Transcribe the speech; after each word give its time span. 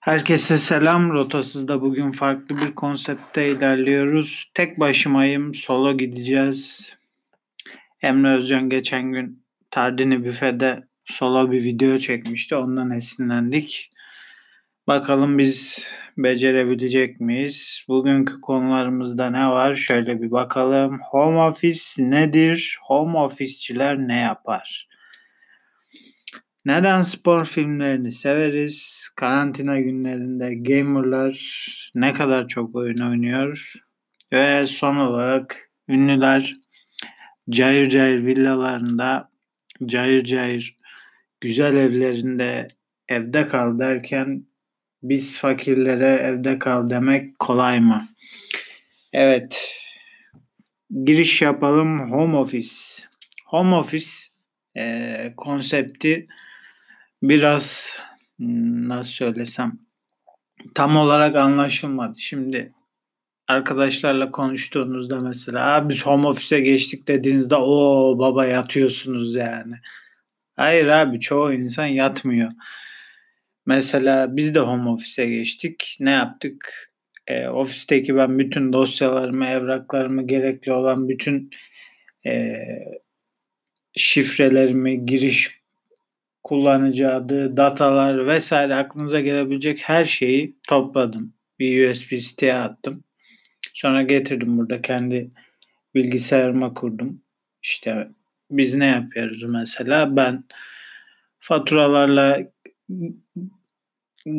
Herkese 0.00 0.58
selam. 0.58 1.10
Rotasız'da 1.10 1.80
bugün 1.80 2.10
farklı 2.10 2.56
bir 2.56 2.74
konsepte 2.74 3.48
ilerliyoruz. 3.48 4.50
Tek 4.54 4.80
başımayım. 4.80 5.54
Solo 5.54 5.96
gideceğiz. 5.96 6.92
Emre 8.02 8.32
Özcan 8.32 8.70
geçen 8.70 9.12
gün 9.12 9.42
Tardini 9.70 10.24
Büfe'de 10.24 10.88
solo 11.04 11.52
bir 11.52 11.64
video 11.64 11.98
çekmişti. 11.98 12.56
Ondan 12.56 12.90
esinlendik. 12.90 13.90
Bakalım 14.86 15.38
biz 15.38 15.88
becerebilecek 16.18 17.20
miyiz? 17.20 17.84
Bugünkü 17.88 18.40
konularımızda 18.40 19.30
ne 19.30 19.46
var? 19.46 19.74
Şöyle 19.74 20.22
bir 20.22 20.30
bakalım. 20.30 21.00
Home 21.10 21.38
office 21.38 21.82
nedir? 21.98 22.78
Home 22.82 23.18
office'çiler 23.18 23.98
ne 23.98 24.20
yapar? 24.20 24.88
Neden 26.64 27.02
spor 27.02 27.44
filmlerini 27.44 28.12
severiz? 28.12 29.08
Karantina 29.16 29.80
günlerinde 29.80 30.54
gamerlar 30.54 31.90
ne 31.94 32.12
kadar 32.12 32.48
çok 32.48 32.74
oyun 32.74 32.96
oynuyor? 32.96 33.72
Ve 34.32 34.64
son 34.64 34.96
olarak 34.96 35.70
ünlüler 35.88 36.54
cayır 37.50 37.90
cayır 37.90 38.26
villalarında, 38.26 39.30
cayır 39.86 40.24
cayır 40.24 40.76
güzel 41.40 41.76
evlerinde 41.76 42.68
evde 43.08 43.48
kal 43.48 43.78
derken 43.78 44.46
biz 45.02 45.38
fakirlere 45.38 46.14
evde 46.14 46.58
kal 46.58 46.90
demek 46.90 47.38
kolay 47.38 47.80
mı? 47.80 48.08
Evet. 49.12 49.76
Giriş 51.04 51.42
yapalım. 51.42 52.12
Home 52.12 52.36
office. 52.36 52.74
Home 53.46 53.74
office 53.74 54.10
e, 54.76 55.32
konsepti 55.36 56.26
biraz 57.22 57.96
nasıl 58.88 59.12
söylesem 59.12 59.78
tam 60.74 60.96
olarak 60.96 61.36
anlaşılmadı. 61.36 62.20
Şimdi 62.20 62.72
arkadaşlarla 63.48 64.30
konuştuğunuzda 64.30 65.20
mesela 65.20 65.88
biz 65.88 66.06
home 66.06 66.26
office'e 66.26 66.60
geçtik 66.60 67.08
dediğinizde 67.08 67.56
o 67.56 68.18
baba 68.18 68.46
yatıyorsunuz 68.46 69.34
yani. 69.34 69.74
Hayır 70.56 70.86
abi 70.86 71.20
çoğu 71.20 71.52
insan 71.52 71.86
yatmıyor. 71.86 72.50
Mesela 73.66 74.36
biz 74.36 74.54
de 74.54 74.60
home 74.60 74.90
office'e 74.90 75.26
geçtik. 75.26 75.96
Ne 76.00 76.10
yaptık? 76.10 76.90
E, 77.26 77.48
ofisteki 77.48 78.16
ben 78.16 78.38
bütün 78.38 78.72
dosyalarımı, 78.72 79.46
evraklarımı, 79.46 80.26
gerekli 80.26 80.72
olan 80.72 81.08
bütün 81.08 81.50
e, 82.26 82.54
şifrelerimi, 83.96 85.06
giriş 85.06 85.59
kullanıcı 86.42 87.14
adı, 87.14 87.56
datalar 87.56 88.26
vesaire 88.26 88.74
aklınıza 88.74 89.20
gelebilecek 89.20 89.80
her 89.82 90.04
şeyi 90.04 90.56
topladım. 90.68 91.34
Bir 91.58 91.90
USB 91.90 92.18
siteye 92.18 92.54
attım. 92.54 93.04
Sonra 93.74 94.02
getirdim 94.02 94.58
burada 94.58 94.82
kendi 94.82 95.30
bilgisayarıma 95.94 96.74
kurdum. 96.74 97.22
İşte 97.62 98.08
biz 98.50 98.74
ne 98.74 98.86
yapıyoruz 98.86 99.42
mesela? 99.42 100.16
Ben 100.16 100.44
faturalarla 101.38 102.40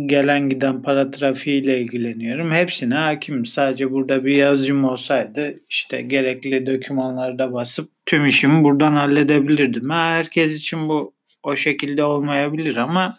gelen 0.06 0.50
giden 0.50 0.82
para 0.82 1.12
trafiğiyle 1.12 1.82
ilgileniyorum. 1.82 2.52
Hepsine 2.52 2.96
hakim. 2.96 3.46
Sadece 3.46 3.92
burada 3.92 4.26
bir 4.26 4.36
yazıcım 4.36 4.84
olsaydı 4.84 5.60
işte 5.70 6.02
gerekli 6.02 6.66
dokümanları 6.66 7.40
da 7.40 7.54
basıp 7.54 7.92
tüm 8.06 8.26
işimi 8.26 8.64
buradan 8.64 8.94
halledebilirdim. 8.94 9.90
Ha, 9.90 10.12
herkes 10.12 10.56
için 10.56 10.90
bu 10.90 11.14
o 11.44 11.56
şekilde 11.56 12.04
olmayabilir 12.04 12.76
ama 12.76 13.16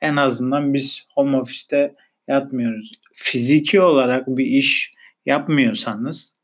en 0.00 0.16
azından 0.16 0.74
biz 0.74 1.06
home 1.14 1.36
office'te 1.36 1.94
yatmıyoruz. 2.28 2.92
Fiziki 3.14 3.80
olarak 3.80 4.28
bir 4.28 4.46
iş 4.46 4.94
yapmıyorsanız 5.26 6.38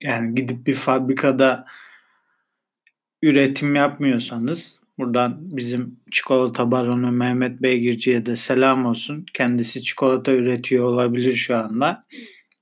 yani 0.00 0.34
gidip 0.34 0.66
bir 0.66 0.74
fabrikada 0.74 1.66
üretim 3.22 3.74
yapmıyorsanız 3.74 4.78
buradan 4.98 5.56
bizim 5.56 6.00
çikolata 6.10 6.70
baronu 6.70 7.12
Mehmet 7.12 7.62
Beygirci'ye 7.62 8.26
de 8.26 8.36
selam 8.36 8.86
olsun. 8.86 9.26
Kendisi 9.34 9.82
çikolata 9.82 10.32
üretiyor 10.32 10.84
olabilir 10.84 11.34
şu 11.34 11.56
anda. 11.56 12.06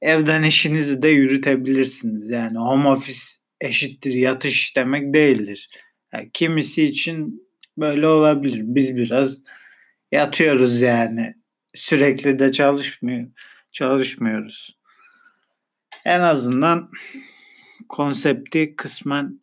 Evden 0.02 0.42
işinizi 0.42 1.02
de 1.02 1.08
yürütebilirsiniz. 1.08 2.30
Yani 2.30 2.58
home 2.58 2.88
office 2.88 3.20
eşittir 3.60 4.14
yatış 4.14 4.76
demek 4.76 5.14
değildir. 5.14 5.68
Yani 6.14 6.30
kimisi 6.32 6.84
için 6.84 7.48
böyle 7.78 8.06
olabilir. 8.06 8.62
Biz 8.64 8.96
biraz 8.96 9.42
yatıyoruz 10.12 10.82
yani. 10.82 11.34
Sürekli 11.74 12.38
de 12.38 12.52
çalışmıyor, 12.52 13.28
çalışmıyoruz. 13.72 14.78
En 16.04 16.20
azından 16.20 16.90
konsepti 17.88 18.76
kısmen 18.76 19.40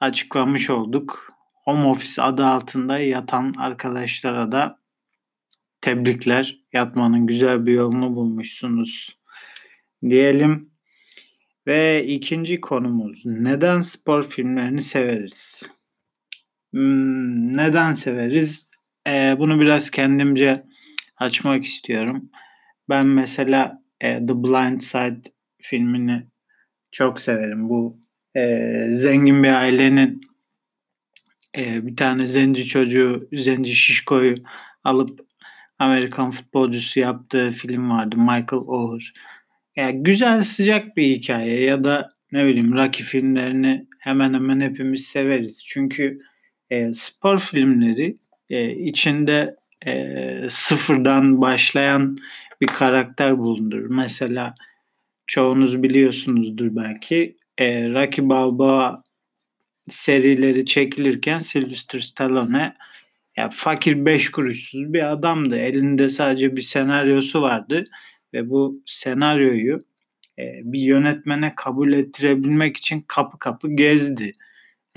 açıklamış 0.00 0.70
olduk. 0.70 1.28
Home 1.64 1.84
Office 1.84 2.22
adı 2.22 2.46
altında 2.46 2.98
yatan 2.98 3.54
arkadaşlara 3.58 4.52
da 4.52 4.78
tebrikler. 5.80 6.58
Yatmanın 6.72 7.26
güzel 7.26 7.66
bir 7.66 7.72
yolunu 7.72 8.14
bulmuşsunuz 8.14 9.18
diyelim. 10.02 10.70
Ve 11.66 12.06
ikinci 12.06 12.60
konumuz 12.60 13.22
neden 13.24 13.80
spor 13.80 14.22
filmlerini 14.22 14.82
severiz? 14.82 15.62
Hmm, 16.72 17.56
neden 17.56 17.92
severiz? 17.92 18.68
Ee, 19.06 19.36
bunu 19.38 19.60
biraz 19.60 19.90
kendimce 19.90 20.64
açmak 21.16 21.64
istiyorum. 21.64 22.30
Ben 22.88 23.06
mesela 23.06 23.82
e, 24.00 24.26
The 24.26 24.42
Blind 24.44 24.80
Side 24.80 25.22
filmini 25.58 26.26
çok 26.92 27.20
severim. 27.20 27.68
Bu 27.68 28.00
e, 28.36 28.68
zengin 28.92 29.42
bir 29.42 29.52
ailenin 29.52 30.20
e, 31.56 31.86
bir 31.86 31.96
tane 31.96 32.26
zenci 32.26 32.66
çocuğu, 32.66 33.28
zenci 33.32 33.74
şişkoyu 33.74 34.34
alıp 34.84 35.20
Amerikan 35.78 36.30
futbolcusu 36.30 37.00
yaptığı 37.00 37.50
film 37.50 37.90
vardı. 37.90 38.16
Michael 38.16 38.62
Oher. 38.66 39.12
Yani 39.76 40.02
güzel 40.02 40.42
sıcak 40.42 40.96
bir 40.96 41.16
hikaye 41.16 41.60
ya 41.60 41.84
da 41.84 42.12
ne 42.32 42.46
bileyim 42.46 42.72
Rocky 42.74 43.08
filmlerini 43.08 43.86
hemen 44.00 44.34
hemen 44.34 44.60
hepimiz 44.60 45.06
severiz. 45.06 45.64
Çünkü 45.66 46.20
e, 46.70 46.92
spor 46.92 47.38
filmleri 47.38 48.16
e, 48.50 48.70
içinde 48.70 49.56
e, 49.86 50.50
sıfırdan 50.50 51.40
başlayan 51.40 52.18
bir 52.60 52.66
karakter 52.66 53.38
bulundur. 53.38 53.86
Mesela 53.90 54.54
çoğunuz 55.26 55.82
biliyorsunuzdur 55.82 56.76
belki 56.76 57.36
e, 57.58 57.88
Rocky 57.88 58.28
Balboa 58.28 59.02
serileri 59.90 60.66
çekilirken 60.66 61.38
Sylvester 61.38 62.00
Stallone 62.00 62.76
ya 63.36 63.48
fakir 63.52 64.04
beş 64.04 64.30
kuruşsuz 64.30 64.92
bir 64.92 65.12
adamdı. 65.12 65.56
Elinde 65.56 66.08
sadece 66.08 66.56
bir 66.56 66.62
senaryosu 66.62 67.42
vardı 67.42 67.84
ve 68.34 68.50
bu 68.50 68.82
senaryoyu 68.86 69.80
e, 70.38 70.42
bir 70.64 70.80
yönetmene 70.80 71.52
kabul 71.56 71.92
ettirebilmek 71.92 72.76
için 72.76 73.04
kapı 73.08 73.38
kapı 73.38 73.68
gezdi. 73.68 74.32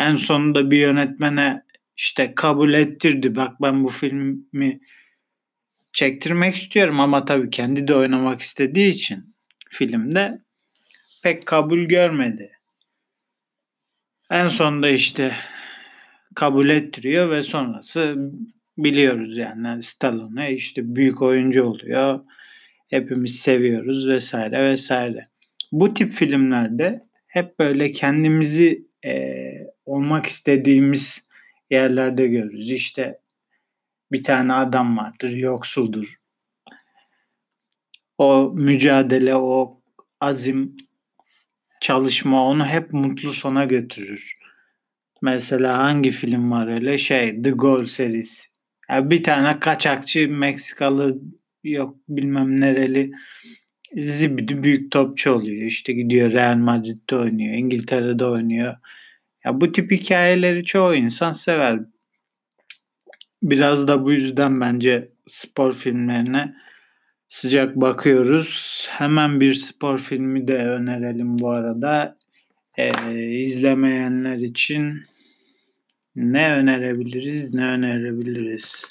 En 0.01 0.15
sonunda 0.15 0.71
bir 0.71 0.77
yönetmene 0.77 1.63
işte 1.97 2.35
kabul 2.35 2.73
ettirdi. 2.73 3.35
Bak 3.35 3.61
ben 3.61 3.83
bu 3.83 3.87
filmi 3.87 4.79
çektirmek 5.93 6.55
istiyorum 6.55 6.99
ama 6.99 7.25
tabii 7.25 7.49
kendi 7.49 7.87
de 7.87 7.95
oynamak 7.95 8.41
istediği 8.41 8.91
için 8.91 9.25
filmde 9.69 10.41
pek 11.23 11.45
kabul 11.45 11.79
görmedi. 11.79 12.51
En 14.31 14.47
sonunda 14.47 14.89
işte 14.89 15.35
kabul 16.35 16.69
ettiriyor 16.69 17.29
ve 17.29 17.43
sonrası 17.43 18.15
biliyoruz 18.77 19.37
yani 19.37 19.83
Stallone 19.83 20.53
işte 20.53 20.95
büyük 20.95 21.21
oyuncu 21.21 21.63
oluyor. 21.63 22.19
Hepimiz 22.89 23.39
seviyoruz 23.39 24.07
vesaire 24.07 24.69
vesaire. 24.69 25.27
Bu 25.71 25.93
tip 25.93 26.11
filmlerde 26.11 27.01
hep 27.27 27.59
böyle 27.59 27.91
kendimizi 27.91 28.90
olmak 29.85 30.25
istediğimiz 30.25 31.27
yerlerde 31.69 32.27
görürüz. 32.27 32.71
İşte 32.71 33.19
bir 34.11 34.23
tane 34.23 34.53
adam 34.53 34.97
vardır, 34.97 35.29
yoksuldur. 35.29 36.15
O 38.17 38.51
mücadele, 38.55 39.35
o 39.35 39.81
azim, 40.19 40.75
çalışma 41.81 42.47
onu 42.47 42.65
hep 42.65 42.93
mutlu 42.93 43.33
sona 43.33 43.65
götürür. 43.65 44.37
Mesela 45.21 45.77
hangi 45.77 46.11
film 46.11 46.51
var 46.51 46.67
öyle 46.67 46.97
şey 46.97 47.41
The 47.41 47.51
Goal 47.51 47.85
serisi. 47.85 48.51
Yani 48.89 49.09
bir 49.09 49.23
tane 49.23 49.59
kaçakçı 49.59 50.29
Meksikalı 50.29 51.21
yok 51.63 51.97
bilmem 52.09 52.61
nereli 52.61 53.11
zibidi 53.95 54.63
büyük 54.63 54.91
topçu 54.91 55.31
oluyor. 55.31 55.65
İşte 55.65 55.93
gidiyor 55.93 56.31
Real 56.31 56.55
Madrid'de 56.55 57.15
oynuyor, 57.15 57.53
İngiltere'de 57.53 58.25
oynuyor. 58.25 58.75
Ya 59.45 59.61
bu 59.61 59.71
tip 59.71 59.91
hikayeleri 59.91 60.65
çoğu 60.65 60.95
insan 60.95 61.31
sever. 61.31 61.79
biraz 63.43 63.87
da 63.87 64.03
bu 64.03 64.11
yüzden 64.11 64.61
bence 64.61 65.11
spor 65.27 65.73
filmlerine 65.73 66.55
sıcak 67.29 67.75
bakıyoruz. 67.75 68.87
Hemen 68.89 69.41
bir 69.41 69.53
spor 69.53 69.97
filmi 69.97 70.47
de 70.47 70.57
önerelim 70.57 71.39
bu 71.39 71.51
arada. 71.51 72.17
Ee, 72.77 72.89
izlemeyenler 73.41 74.37
için 74.37 75.01
ne 76.15 76.53
önerebiliriz, 76.53 77.53
ne 77.53 77.65
önerebiliriz? 77.65 78.85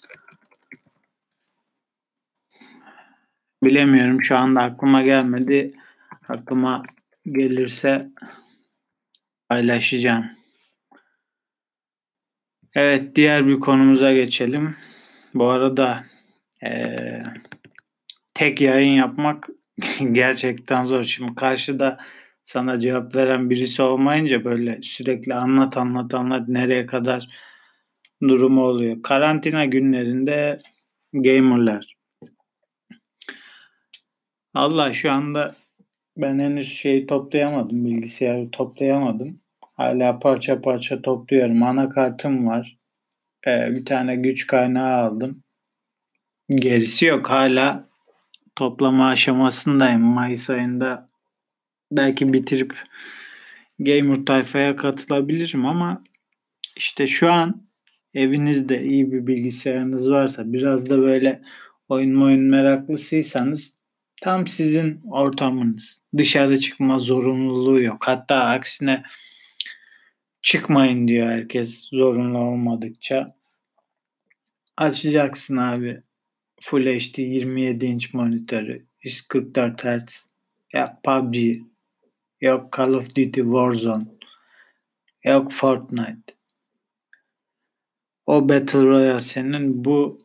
Bilemiyorum 3.64 4.24
şu 4.24 4.36
anda 4.36 4.60
aklıma 4.60 5.02
gelmedi. 5.02 5.72
Aklıma 6.28 6.82
gelirse 7.26 8.10
paylaşacağım. 9.48 10.39
Evet 12.74 13.16
diğer 13.16 13.46
bir 13.46 13.60
konumuza 13.60 14.12
geçelim. 14.12 14.76
Bu 15.34 15.48
arada 15.48 16.04
ee, 16.64 17.22
tek 18.34 18.60
yayın 18.60 18.92
yapmak 18.92 19.48
gerçekten 20.12 20.84
zor. 20.84 21.04
Şimdi 21.04 21.34
karşıda 21.34 21.98
sana 22.44 22.80
cevap 22.80 23.14
veren 23.14 23.50
birisi 23.50 23.82
olmayınca 23.82 24.44
böyle 24.44 24.78
sürekli 24.82 25.34
anlat 25.34 25.76
anlat 25.76 26.14
anlat 26.14 26.48
nereye 26.48 26.86
kadar 26.86 27.28
durumu 28.22 28.62
oluyor. 28.62 29.02
Karantina 29.02 29.64
günlerinde 29.64 30.58
gamerlar. 31.12 31.96
Allah 34.54 34.94
şu 34.94 35.12
anda 35.12 35.54
ben 36.16 36.38
henüz 36.38 36.68
şey 36.68 37.06
toplayamadım. 37.06 37.84
Bilgisayarı 37.84 38.50
toplayamadım. 38.50 39.40
Hala 39.80 40.18
parça 40.18 40.60
parça 40.60 41.02
topluyorum. 41.02 41.62
Anakartım 41.62 42.46
var. 42.46 42.78
Ee, 43.46 43.74
bir 43.74 43.84
tane 43.84 44.16
güç 44.16 44.46
kaynağı 44.46 44.96
aldım. 44.96 45.42
Gerisi 46.50 47.06
yok. 47.06 47.30
Hala 47.30 47.88
toplama 48.56 49.08
aşamasındayım. 49.08 50.00
Mayıs 50.00 50.50
ayında 50.50 51.08
belki 51.92 52.32
bitirip 52.32 52.74
gamer 53.78 54.24
tayfaya 54.26 54.76
katılabilirim 54.76 55.66
ama 55.66 56.04
işte 56.76 57.06
şu 57.06 57.32
an 57.32 57.62
evinizde 58.14 58.82
iyi 58.82 59.12
bir 59.12 59.26
bilgisayarınız 59.26 60.10
varsa 60.10 60.52
biraz 60.52 60.90
da 60.90 60.98
böyle 60.98 61.42
oyun 61.88 62.22
oyun 62.22 62.42
meraklısıysanız 62.42 63.78
tam 64.22 64.46
sizin 64.46 65.00
ortamınız. 65.10 66.00
Dışarı 66.16 66.60
çıkma 66.60 66.98
zorunluluğu 66.98 67.80
yok. 67.82 68.02
Hatta 68.06 68.36
aksine 68.36 69.02
çıkmayın 70.42 71.08
diyor 71.08 71.26
herkes 71.26 71.88
zorunlu 71.88 72.38
olmadıkça. 72.38 73.36
Açacaksın 74.76 75.56
abi 75.56 76.02
Full 76.60 76.86
HD 76.86 77.18
27 77.18 77.86
inç 77.86 78.14
monitörü 78.14 78.86
144 79.02 79.84
Hz 79.84 80.30
ya 80.72 81.00
PUBG 81.04 81.36
yok 82.40 82.76
Call 82.76 82.94
of 82.94 83.08
Duty 83.08 83.40
Warzone 83.40 84.04
yok 85.24 85.52
Fortnite 85.52 86.40
o 88.30 88.48
Battle 88.48 88.82
Royale 88.82 89.20
senin 89.20 89.84
bu 89.84 90.18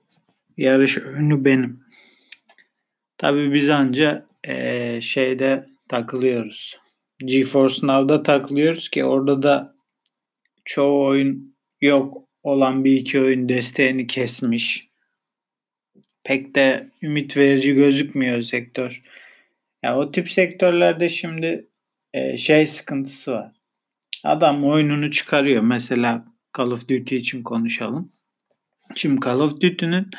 yarış 0.58 0.98
önü 0.98 1.46
benim. 1.46 1.84
Tabi 3.18 3.54
biz 3.54 3.70
anca 3.70 4.26
ee, 4.44 5.00
şeyde 5.02 5.70
takılıyoruz. 5.90 6.80
GeForce 7.20 7.88
Now'da 7.88 8.24
takılıyoruz 8.24 8.90
ki 8.90 9.06
orada 9.06 9.44
da 9.44 9.75
çoğu 10.66 11.06
oyun 11.06 11.56
yok 11.82 12.28
olan 12.44 12.84
bir 12.84 12.98
iki 12.98 13.22
oyun 13.22 13.50
desteğini 13.50 14.08
kesmiş. 14.08 14.88
Pek 16.24 16.56
de 16.56 16.90
ümit 17.02 17.38
verici 17.38 17.74
gözükmüyor 17.74 18.42
sektör. 18.42 19.04
Ya 19.84 19.98
o 19.98 20.12
tip 20.12 20.32
sektörlerde 20.32 21.10
şimdi 21.10 21.68
e, 22.14 22.38
şey 22.38 22.68
sıkıntısı 22.68 23.32
var. 23.32 23.52
Adam 24.24 24.66
oyununu 24.66 25.12
çıkarıyor. 25.12 25.64
Mesela 25.64 26.26
Call 26.58 26.72
of 26.72 26.90
Duty 26.90 27.16
için 27.16 27.44
konuşalım. 27.44 28.12
Şimdi 28.96 29.22
Call 29.26 29.40
of 29.40 29.62
Duty'nin 29.62 30.10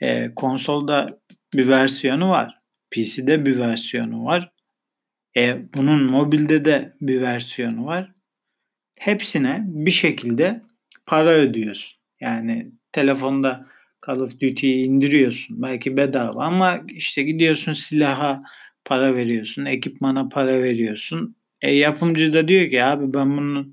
e, 0.00 0.34
konsolda 0.34 1.06
bir 1.54 1.68
versiyonu 1.68 2.30
var. 2.30 2.58
PC'de 2.90 3.46
bir 3.46 3.58
versiyonu 3.58 4.24
var. 4.24 4.52
E, 5.36 5.58
bunun 5.76 6.12
mobilde 6.12 6.64
de 6.64 6.96
bir 7.00 7.20
versiyonu 7.20 7.86
var. 7.86 8.12
Hepsine 8.98 9.64
bir 9.66 9.90
şekilde 9.90 10.62
para 11.06 11.30
ödüyorsun. 11.30 11.98
Yani 12.20 12.72
telefonda 12.92 13.66
Call 14.06 14.20
of 14.20 14.40
Duty'yi 14.40 14.84
indiriyorsun. 14.84 15.62
Belki 15.62 15.96
bedava 15.96 16.44
ama 16.44 16.80
işte 16.88 17.22
gidiyorsun 17.22 17.72
silaha 17.72 18.42
para 18.84 19.16
veriyorsun. 19.16 19.64
Ekipmana 19.64 20.28
para 20.28 20.62
veriyorsun. 20.62 21.36
E, 21.62 21.74
yapımcı 21.74 22.32
da 22.32 22.48
diyor 22.48 22.70
ki 22.70 22.84
abi 22.84 23.14
ben 23.14 23.36
bunun 23.36 23.72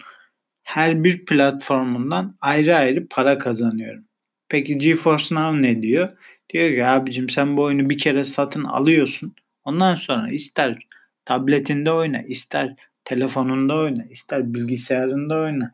her 0.64 1.04
bir 1.04 1.26
platformundan 1.26 2.38
ayrı 2.42 2.76
ayrı 2.76 3.08
para 3.08 3.38
kazanıyorum. 3.38 4.06
Peki 4.50 4.78
GeForce 4.78 5.36
Now 5.36 5.62
ne 5.62 5.82
diyor? 5.82 6.10
Diyor 6.50 6.76
ki 6.76 6.86
abicim 6.86 7.30
sen 7.30 7.58
bu 7.58 7.62
oyunu 7.62 7.90
bir 7.90 7.98
kere 7.98 8.26
satın 8.26 8.64
alıyorsun. 8.64 9.36
Ondan 9.64 9.96
sonra 9.96 10.32
ister 10.32 10.88
tabletinde 11.26 11.92
oyna, 11.92 12.22
ister 12.22 12.76
telefonunda 13.06 13.76
oyna, 13.76 14.04
ister 14.04 14.54
bilgisayarında 14.54 15.36
oyna. 15.36 15.72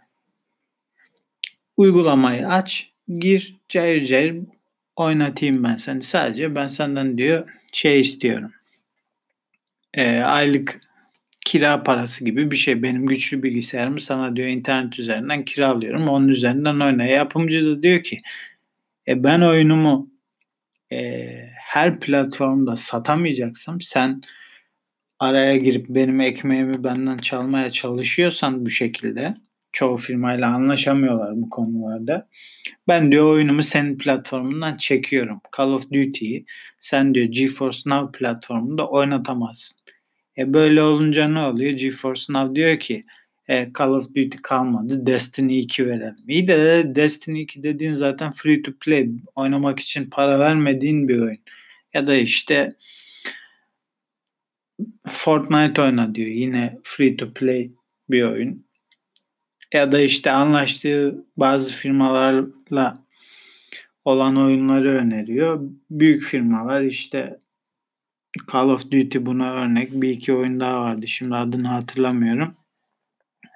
Uygulamayı 1.77 2.47
aç, 2.47 2.91
gir, 3.19 3.55
cayır 3.69 4.05
cayır 4.05 4.35
oynatayım 4.95 5.63
ben 5.63 5.77
seni. 5.77 6.03
Sadece 6.03 6.55
ben 6.55 6.67
senden 6.67 7.17
diyor 7.17 7.49
şey 7.73 8.01
istiyorum. 8.01 8.51
E, 9.93 10.19
aylık 10.19 10.81
kira 11.45 11.83
parası 11.83 12.25
gibi 12.25 12.51
bir 12.51 12.57
şey. 12.57 12.83
Benim 12.83 13.07
güçlü 13.07 13.43
bilgisayarımı 13.43 14.01
sana 14.01 14.35
diyor 14.35 14.47
internet 14.47 14.99
üzerinden 14.99 15.45
kiralıyorum. 15.45 16.07
Onun 16.07 16.27
üzerinden 16.27 16.79
oyna. 16.79 17.05
Yapımcı 17.05 17.65
da 17.65 17.83
diyor 17.83 18.03
ki 18.03 18.21
e, 19.07 19.23
ben 19.23 19.41
oyunumu 19.41 20.11
e, 20.91 21.27
her 21.55 21.99
platformda 21.99 22.75
satamayacaksam 22.75 23.81
sen 23.81 24.21
araya 25.21 25.57
girip 25.57 25.85
benim 25.89 26.21
ekmeğimi 26.21 26.83
benden 26.83 27.17
çalmaya 27.17 27.71
çalışıyorsan 27.71 28.65
bu 28.65 28.69
şekilde 28.69 29.35
çoğu 29.71 29.97
firmayla 29.97 30.47
anlaşamıyorlar 30.47 31.31
bu 31.35 31.49
konularda. 31.49 32.27
Ben 32.87 33.11
diyor 33.11 33.25
oyunumu 33.25 33.63
senin 33.63 33.97
platformundan 33.97 34.77
çekiyorum. 34.77 35.41
Call 35.57 35.71
of 35.71 35.91
Duty'yi 35.91 36.45
sen 36.79 37.13
diyor 37.13 37.25
GeForce 37.25 37.89
Now 37.89 38.19
platformunda 38.19 38.87
oynatamazsın. 38.87 39.77
E 40.37 40.53
böyle 40.53 40.81
olunca 40.81 41.27
ne 41.27 41.39
oluyor? 41.39 41.71
GeForce 41.71 42.33
Now 42.33 42.55
diyor 42.55 42.79
ki 42.79 43.03
e, 43.47 43.69
Call 43.79 43.89
of 43.89 44.07
Duty 44.07 44.37
kalmadı. 44.43 45.05
Destiny 45.05 45.59
2 45.59 45.87
verelim. 45.87 46.15
İyi 46.27 46.47
de 46.47 46.83
Destiny 46.95 47.41
2 47.41 47.63
dediğin 47.63 47.93
zaten 47.93 48.31
free 48.31 48.61
to 48.61 48.71
play. 48.79 49.09
Oynamak 49.35 49.79
için 49.79 50.05
para 50.09 50.39
vermediğin 50.39 51.07
bir 51.07 51.19
oyun. 51.19 51.39
Ya 51.93 52.07
da 52.07 52.15
işte 52.15 52.75
Fortnite 55.23 55.81
oyna 55.81 56.15
diyor. 56.15 56.27
Yine 56.27 56.79
free 56.83 57.15
to 57.15 57.33
play 57.33 57.71
bir 58.09 58.23
oyun. 58.23 58.65
Ya 59.73 59.91
da 59.91 59.99
işte 59.99 60.31
anlaştığı 60.31 61.25
bazı 61.37 61.73
firmalarla 61.73 62.93
olan 64.05 64.35
oyunları 64.35 64.89
öneriyor. 64.89 65.69
Büyük 65.89 66.23
firmalar 66.23 66.81
işte 66.81 67.39
Call 68.51 68.69
of 68.69 68.91
Duty 68.91 69.17
buna 69.21 69.53
örnek. 69.53 69.91
Bir 69.91 70.09
iki 70.09 70.33
oyun 70.33 70.59
daha 70.59 70.81
vardı. 70.81 71.07
Şimdi 71.07 71.35
adını 71.35 71.67
hatırlamıyorum. 71.67 72.53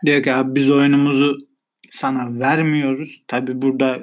Diyor 0.05 0.24
ki 0.24 0.34
abi 0.34 0.55
biz 0.55 0.69
oyunumuzu 0.69 1.48
sana 1.91 2.39
vermiyoruz. 2.39 3.22
Tabi 3.27 3.62
burada 3.62 4.00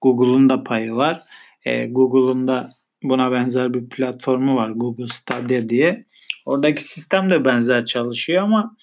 Google'un 0.00 0.48
da 0.48 0.64
payı 0.64 0.92
var. 0.92 1.22
E, 1.64 1.86
Google'un 1.86 2.48
da 2.48 2.70
buna 3.02 3.32
benzer 3.32 3.74
bir 3.74 3.88
platformu 3.88 4.56
var. 4.56 4.70
Google 4.70 5.08
Stadia 5.08 5.68
diye. 5.68 6.06
Oradaki 6.46 6.84
sistem 6.84 7.30
de 7.30 7.44
benzer 7.44 7.84
çalışıyor 7.84 8.42
ama 8.42 8.76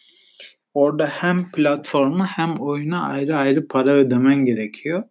orada 0.74 1.08
hem 1.08 1.52
platformu 1.52 2.26
hem 2.26 2.56
oyuna 2.56 3.08
ayrı 3.08 3.38
ayrı 3.38 3.68
para 3.68 3.94
ödemen 3.94 4.46
gerekiyor. 4.46 5.04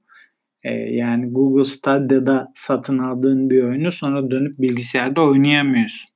Ee, 0.63 0.73
yani 0.75 1.31
Google 1.31 1.65
Stadia'da 1.65 2.53
satın 2.55 2.99
aldığın 2.99 3.51
bir 3.51 3.63
oyunu 3.63 3.93
sonra 3.93 4.31
dönüp 4.31 4.55
bilgisayarda 4.59 5.23
oynayamıyorsun. 5.23 6.11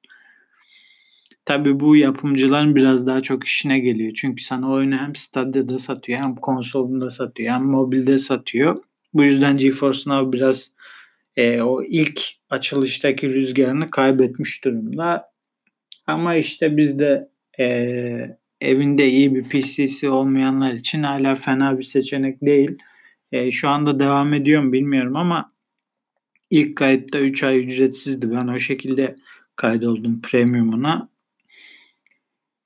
Tabi 1.44 1.80
bu 1.80 1.96
yapımcıların 1.96 2.76
biraz 2.76 3.06
daha 3.06 3.22
çok 3.22 3.44
işine 3.44 3.78
geliyor. 3.78 4.12
Çünkü 4.16 4.44
sana 4.44 4.70
oyunu 4.70 4.96
hem 4.96 5.14
Stadia'da 5.14 5.78
satıyor 5.78 6.20
hem 6.20 6.34
konsolunda 6.34 7.10
satıyor 7.10 7.54
hem 7.54 7.64
mobilde 7.64 8.18
satıyor. 8.18 8.82
Bu 9.14 9.24
yüzden 9.24 9.56
GeForce 9.56 10.10
Now 10.10 10.32
biraz 10.32 10.70
e, 11.36 11.62
o 11.62 11.82
ilk 11.82 12.22
açılıştaki 12.50 13.28
rüzgarını 13.28 13.90
kaybetmiş 13.90 14.64
durumda. 14.64 15.35
Ama 16.06 16.34
işte 16.34 16.76
bizde 16.76 17.28
e, 17.58 17.66
evinde 18.60 19.08
iyi 19.08 19.34
bir 19.34 19.42
PC'si 19.42 20.08
olmayanlar 20.08 20.72
için 20.72 21.02
hala 21.02 21.34
fena 21.34 21.78
bir 21.78 21.84
seçenek 21.84 22.42
değil. 22.42 22.78
E, 23.32 23.52
şu 23.52 23.68
anda 23.68 24.00
devam 24.00 24.34
ediyorum 24.34 24.72
bilmiyorum 24.72 25.16
ama 25.16 25.56
İlk 26.50 26.76
kayıtta 26.76 27.20
3 27.20 27.42
ay 27.42 27.58
ücretsizdi. 27.58 28.30
Ben 28.30 28.46
o 28.46 28.58
şekilde 28.58 29.16
kaydoldum 29.56 30.20
premiumuna. 30.22 31.08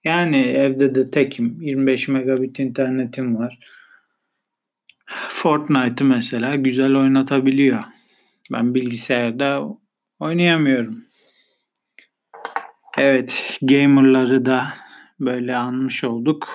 Yani 0.04 0.36
evde 0.36 0.94
de 0.94 1.10
tekim. 1.10 1.62
25 1.62 2.08
megabit 2.08 2.58
internetim 2.58 3.36
var. 3.36 3.58
Fortnite'ı 5.28 6.04
mesela 6.04 6.56
güzel 6.56 6.94
oynatabiliyor. 6.94 7.84
Ben 8.52 8.74
bilgisayarda 8.74 9.68
oynayamıyorum. 10.18 11.04
Evet, 12.98 13.58
gamerları 13.62 14.46
da 14.46 14.74
böyle 15.20 15.56
anmış 15.56 16.04
olduk. 16.04 16.48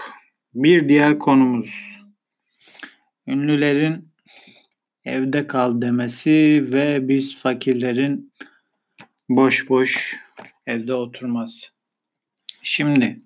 Bir 0.53 0.89
diğer 0.89 1.19
konumuz. 1.19 1.99
Ünlülerin 3.27 4.09
evde 5.05 5.47
kal 5.47 5.81
demesi 5.81 6.65
ve 6.71 7.07
biz 7.07 7.39
fakirlerin 7.39 8.33
boş 9.29 9.69
boş 9.69 10.15
evde 10.67 10.93
oturması. 10.93 11.67
Şimdi 12.63 13.19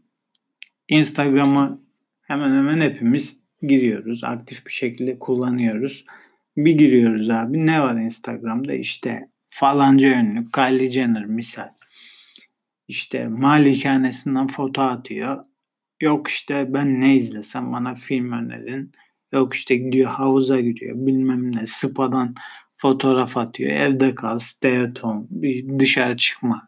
Instagram'a 0.87 1.79
hemen 2.21 2.49
hemen 2.49 2.81
hepimiz 2.81 3.39
giriyoruz. 3.61 4.23
Aktif 4.23 4.65
bir 4.65 4.71
şekilde 4.71 5.19
kullanıyoruz. 5.19 6.05
Bir 6.57 6.71
giriyoruz 6.71 7.29
abi. 7.29 7.65
Ne 7.65 7.81
var 7.81 7.95
Instagram'da? 7.95 8.73
İşte 8.73 9.29
falanca 9.47 10.07
ünlü, 10.07 10.51
Kylie 10.51 10.91
Jenner 10.91 11.25
misal. 11.25 11.78
İşte 12.89 13.27
malikanesinden 13.27 14.47
foto 14.47 14.81
atıyor. 14.81 15.45
Yok 16.01 16.27
işte 16.27 16.73
ben 16.73 17.01
ne 17.01 17.17
izlesem 17.17 17.73
bana 17.73 17.95
film 17.95 18.31
önerin. 18.31 18.91
Yok 19.31 19.53
işte 19.53 19.75
gidiyor 19.75 20.11
havuza 20.11 20.59
gidiyor 20.59 20.95
bilmem 20.95 21.55
ne 21.55 21.67
spadan 21.67 22.35
fotoğraf 22.77 23.37
atıyor. 23.37 23.71
Evde 23.71 24.15
kal 24.15 24.39
stay 24.39 24.81
at 24.81 25.03
home 25.03 25.27
dışarı 25.79 26.17
çıkma. 26.17 26.67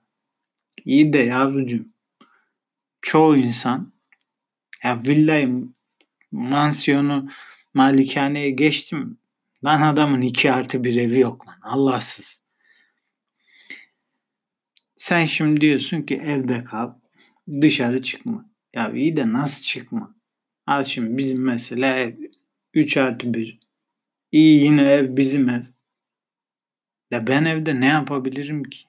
İyi 0.86 1.14
de 1.14 1.18
yavrucuğum 1.18 1.86
çoğu 3.02 3.38
insan 3.38 3.94
ya 4.84 5.04
villayı 5.08 5.64
mansiyonu 6.32 7.30
malikaneye 7.74 8.52
geçtim. 8.52 9.18
Lan 9.66 9.82
adamın 9.82 10.22
iki 10.22 10.52
artı 10.52 10.84
bir 10.84 10.96
evi 10.96 11.20
yok 11.20 11.48
lan. 11.48 11.60
Allahsız. 11.64 12.41
Sen 15.02 15.26
şimdi 15.26 15.62
diyorsun 15.62 16.02
ki 16.02 16.16
evde 16.16 16.64
kal. 16.64 16.94
Dışarı 17.62 18.04
çıkma. 18.04 18.46
Ya 18.74 18.92
iyi 18.92 19.18
de 19.18 19.34
nasıl 19.34 19.64
çıkma? 19.64 20.16
Al 20.68 20.84
şimdi 20.84 21.18
bizim 21.18 21.44
mesela 21.44 21.96
ev 21.96 22.14
3 22.74 22.98
artı 22.98 23.34
1. 23.34 23.60
İyi 24.32 24.64
yine 24.64 24.82
ev 24.82 25.18
bizim 25.18 25.50
ev. 25.50 25.62
Ya 27.12 27.28
ben 27.28 27.46
evde 27.46 27.80
ne 27.80 27.86
yapabilirim 27.86 28.64
ki? 28.64 28.80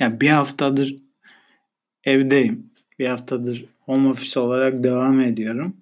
Ya 0.00 0.20
bir 0.20 0.28
haftadır 0.28 0.96
evdeyim. 2.04 2.70
Bir 2.98 3.08
haftadır 3.08 3.64
home 3.80 4.08
office 4.08 4.40
olarak 4.40 4.84
devam 4.84 5.20
ediyorum. 5.20 5.76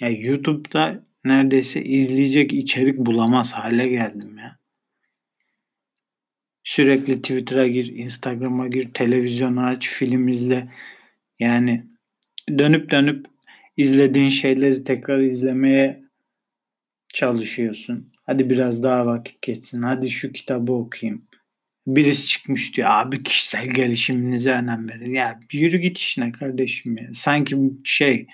Ya 0.00 0.08
YouTube'da 0.08 1.06
neredeyse 1.24 1.84
izleyecek 1.84 2.52
içerik 2.52 2.98
bulamaz 2.98 3.52
hale 3.52 3.88
geldim 3.88 4.38
ya. 4.38 4.63
Sürekli 6.64 7.22
Twitter'a 7.22 7.66
gir, 7.66 7.96
Instagram'a 7.96 8.68
gir, 8.68 8.94
televizyonu 8.94 9.66
aç, 9.66 9.88
film 9.88 10.28
izle. 10.28 10.68
Yani 11.38 11.86
dönüp 12.48 12.90
dönüp 12.90 13.26
izlediğin 13.76 14.30
şeyleri 14.30 14.84
tekrar 14.84 15.18
izlemeye 15.18 16.04
çalışıyorsun. 17.08 18.12
Hadi 18.26 18.50
biraz 18.50 18.82
daha 18.82 19.06
vakit 19.06 19.42
geçsin. 19.42 19.82
Hadi 19.82 20.10
şu 20.10 20.32
kitabı 20.32 20.72
okuyayım. 20.72 21.24
Birisi 21.86 22.26
çıkmış 22.26 22.76
diyor 22.76 22.88
abi 22.90 23.22
kişisel 23.22 23.68
gelişiminize 23.68 24.50
önem 24.50 24.88
verin. 24.88 25.14
Ya 25.14 25.40
yürü 25.52 25.78
git 25.78 25.98
işine 25.98 26.32
kardeşim 26.32 26.96
ya. 26.96 27.08
Sanki 27.14 27.56
şey 27.84 28.26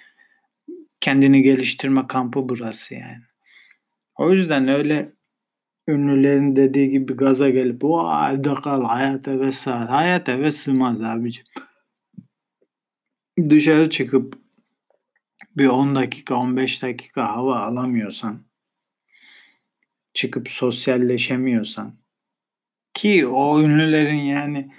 kendini 1.01 1.43
geliştirme 1.43 2.07
kampı 2.07 2.49
burası 2.49 2.95
yani. 2.95 3.23
O 4.17 4.33
yüzden 4.33 4.69
öyle 4.69 5.13
ünlülerin 5.89 6.57
dediği 6.57 6.91
gibi 6.91 7.13
gaza 7.13 7.51
gelip 7.51 7.85
o 7.85 8.13
evde 8.33 8.55
kal 8.55 8.85
hayat 8.85 9.29
eve 9.29 9.53
sığar. 9.53 9.89
Hayat 9.89 10.29
eve 10.29 10.53
sığmaz 10.53 11.03
abicim. 11.03 11.45
Dışarı 13.51 13.91
çıkıp 13.91 14.39
bir 15.57 15.67
10 15.67 15.95
dakika 15.95 16.35
15 16.35 16.83
dakika 16.83 17.37
hava 17.37 17.59
alamıyorsan 17.59 18.43
çıkıp 20.15 20.49
sosyalleşemiyorsan 20.51 21.95
ki 22.95 23.27
o 23.27 23.63
ünlülerin 23.63 24.15
yani 24.25 24.73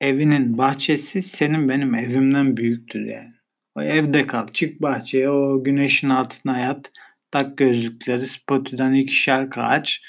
evinin 0.00 0.58
bahçesi 0.58 1.22
senin 1.22 1.68
benim 1.68 1.94
evimden 1.94 2.56
büyüktür 2.56 3.04
yani. 3.04 3.34
O 3.74 3.82
evde 3.82 4.26
kal. 4.26 4.48
Çık 4.52 4.82
bahçeye 4.82 5.30
o 5.30 5.64
güneşin 5.64 6.10
altına 6.10 6.58
yat. 6.58 6.92
Tak 7.30 7.56
gözlükleri 7.56 8.26
Spotify'dan 8.26 8.94
iki 8.94 9.14
şarkı 9.14 9.62
aç. 9.62 10.00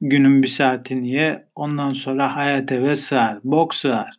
Günün 0.00 0.42
bir 0.42 0.48
saatini 0.48 1.10
ye. 1.10 1.46
Ondan 1.54 1.92
sonra 1.92 2.36
hayat 2.36 2.72
eve 2.72 2.96
sığar. 2.96 3.38
Bok 3.44 3.74
sığar. 3.74 4.14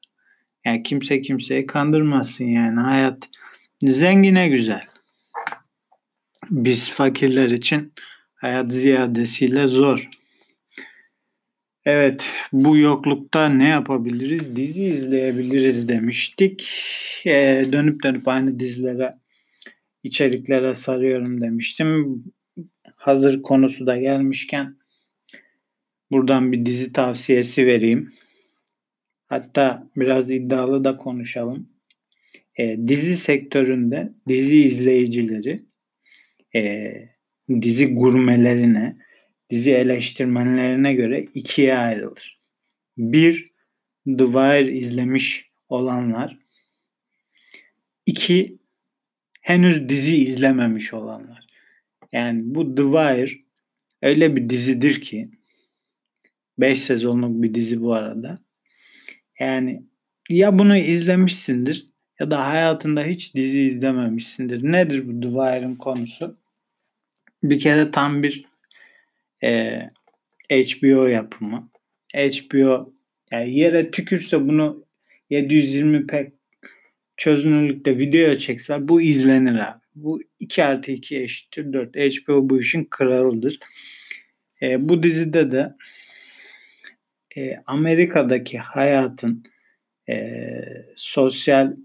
Yani 0.66 0.84
kimse 0.84 1.22
kimseyi 1.22 1.66
kandırmasın 1.66 2.46
yani. 2.46 2.80
Hayat 2.80 3.30
zengine 3.82 4.50
güzel. 4.50 4.84
Biz 6.50 6.90
fakirler 6.90 7.50
için 7.50 7.94
hayat 8.36 8.72
ziyadesiyle 8.72 9.68
zor. 9.68 10.10
Evet, 11.86 12.30
bu 12.54 12.78
yoklukta 12.78 13.50
ne 13.50 13.68
yapabiliriz? 13.68 14.56
Dizi 14.56 14.84
izleyebiliriz 14.84 15.90
demiştik. 15.90 16.70
Ee, 17.26 17.64
dönüp 17.72 18.04
dönüp 18.04 18.28
aynı 18.28 18.60
dizilere, 18.60 19.16
içeriklere 20.04 20.76
sarıyorum 20.76 21.42
demiştim. 21.42 22.24
Hazır 22.96 23.42
konusu 23.42 23.86
da 23.86 23.98
gelmişken 23.98 24.76
buradan 26.12 26.52
bir 26.52 26.66
dizi 26.66 26.94
tavsiyesi 26.94 27.68
vereyim. 27.68 28.14
Hatta 29.28 29.88
biraz 29.96 30.32
iddialı 30.32 30.84
da 30.84 30.98
konuşalım. 30.98 31.70
Ee, 32.60 32.78
dizi 32.88 33.18
sektöründe 33.18 34.14
dizi 34.28 34.62
izleyicileri 34.62 35.66
e, 36.56 36.92
dizi 37.62 37.94
gurmelerine 37.94 38.98
dizi 39.50 39.72
eleştirmenlerine 39.72 40.94
göre 40.94 41.28
ikiye 41.34 41.78
ayrılır. 41.78 42.42
Bir, 42.98 43.52
The 44.06 44.26
Wire 44.26 44.74
izlemiş 44.74 45.52
olanlar. 45.70 46.38
İki, 48.06 48.60
henüz 49.42 49.90
dizi 49.90 50.16
izlememiş 50.16 50.94
olanlar. 50.94 51.48
Yani 52.12 52.42
bu 52.44 52.76
The 52.76 52.84
Wire 52.84 53.40
öyle 54.02 54.36
bir 54.36 54.50
dizidir 54.50 55.02
ki 55.02 55.30
5 56.58 56.82
sezonluk 56.82 57.44
bir 57.44 57.54
dizi 57.54 57.82
bu 57.82 57.94
arada. 57.94 58.40
Yani 59.40 59.84
ya 60.30 60.60
bunu 60.60 60.78
izlemişsindir 60.78 61.88
ya 62.20 62.32
da 62.32 62.48
hayatında 62.48 63.04
hiç 63.04 63.36
dizi 63.36 63.64
izlememişsindir. 63.64 64.64
Nedir 64.64 65.08
bu 65.08 65.22
The 65.22 65.30
Wire'ın 65.30 65.76
konusu? 65.76 66.38
Bir 67.44 67.60
kere 67.60 67.92
tam 67.92 68.24
bir 68.24 68.46
e, 69.44 69.80
HBO 70.52 71.08
yapımı. 71.08 71.70
HBO 72.14 72.94
yani 73.32 73.56
yere 73.56 73.92
tükürse 73.92 74.48
bunu 74.48 74.86
720p 75.32 76.32
çözünürlükte 77.18 77.98
video 77.98 78.38
çekseler 78.38 78.88
bu 78.88 79.02
izlenir 79.02 79.56
abi. 79.56 79.82
Bu 79.96 80.22
2 80.40 80.64
artı 80.64 80.92
2 80.92 81.22
eşittir 81.22 81.74
4. 81.74 81.96
HBO 81.96 82.50
bu 82.50 82.62
işin 82.62 82.88
kralıdır. 82.90 83.60
E, 84.62 84.90
bu 84.90 85.04
dizide 85.04 85.52
de 85.52 85.76
e, 87.38 87.56
Amerika'daki 87.66 88.58
hayatın 88.60 89.44
e, 90.10 90.62
sosyal 90.96 91.76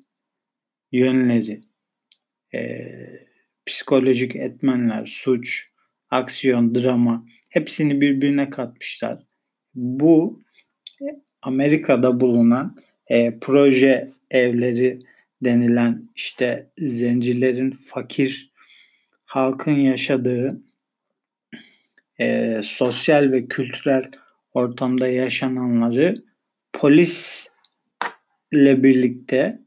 yönleri, 0.92 1.60
e, 2.54 2.88
psikolojik 3.66 4.36
etmenler, 4.36 5.06
suç, 5.06 5.70
aksiyon, 6.10 6.74
drama 6.74 7.26
hepsini 7.50 8.00
birbirine 8.00 8.50
katmışlar. 8.50 9.22
Bu 9.74 10.42
Amerika'da 11.42 12.20
bulunan 12.20 12.76
e, 13.06 13.38
proje 13.38 14.10
evleri 14.30 15.02
denilen 15.44 16.10
işte 16.16 16.70
zencilerin 16.78 17.70
fakir 17.70 18.52
halkın 19.24 19.76
yaşadığı 19.76 20.62
e, 22.20 22.60
sosyal 22.64 23.32
ve 23.32 23.46
kültürel 23.46 24.10
ortamda 24.52 25.08
yaşananları 25.08 26.24
polisle 26.72 27.52
birlikte 28.58 29.58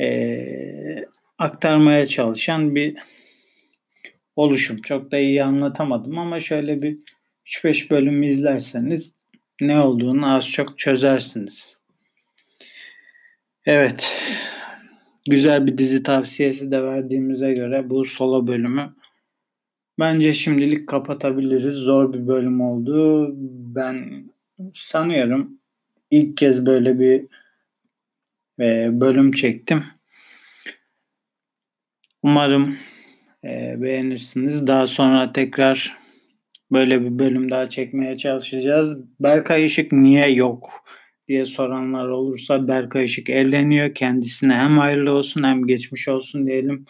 e, 0.00 1.04
aktarmaya 1.38 2.06
çalışan 2.06 2.74
bir 2.74 2.96
oluşum. 4.36 4.82
Çok 4.82 5.10
da 5.10 5.18
iyi 5.18 5.44
anlatamadım 5.44 6.18
ama 6.18 6.40
şöyle 6.40 6.82
bir 6.82 6.98
3-5 7.46 7.90
bölüm 7.90 8.22
izlerseniz 8.22 9.14
ne 9.60 9.80
olduğunu 9.80 10.34
az 10.34 10.50
çok 10.50 10.78
çözersiniz. 10.78 11.76
Evet. 13.66 14.22
Güzel 15.28 15.66
bir 15.66 15.78
dizi 15.78 16.02
tavsiyesi 16.02 16.70
de 16.70 16.82
verdiğimize 16.82 17.52
göre 17.52 17.90
bu 17.90 18.04
solo 18.04 18.46
bölümü 18.46 18.94
bence 19.98 20.34
şimdilik 20.34 20.88
kapatabiliriz. 20.88 21.74
Zor 21.74 22.12
bir 22.12 22.26
bölüm 22.26 22.60
oldu. 22.60 23.30
Ben 23.74 24.24
sanıyorum 24.74 25.58
ilk 26.10 26.36
kez 26.36 26.66
böyle 26.66 26.98
bir 26.98 27.26
e, 28.60 29.00
bölüm 29.00 29.32
çektim. 29.32 29.84
Umarım 32.22 32.76
e, 33.44 33.82
beğenirsiniz. 33.82 34.66
Daha 34.66 34.86
sonra 34.86 35.32
tekrar 35.32 35.98
böyle 36.72 37.02
bir 37.04 37.18
bölüm 37.18 37.50
daha 37.50 37.68
çekmeye 37.68 38.18
çalışacağız. 38.18 38.98
Berkay 39.20 39.66
Işık 39.66 39.92
niye 39.92 40.30
yok 40.30 40.81
diye 41.28 41.46
soranlar 41.46 42.08
olursa 42.08 42.68
Berkay 42.68 43.04
Işık 43.04 43.30
evleniyor. 43.30 43.94
Kendisine 43.94 44.54
hem 44.54 44.78
hayırlı 44.78 45.12
olsun 45.12 45.42
hem 45.42 45.66
geçmiş 45.66 46.08
olsun 46.08 46.46
diyelim. 46.46 46.86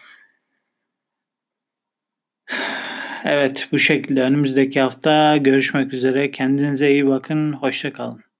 Evet 3.25 3.69
bu 3.71 3.79
şekilde 3.79 4.21
önümüzdeki 4.21 4.81
hafta 4.81 5.37
görüşmek 5.37 5.93
üzere. 5.93 6.31
Kendinize 6.31 6.91
iyi 6.91 7.07
bakın. 7.07 7.53
Hoşçakalın. 7.53 8.32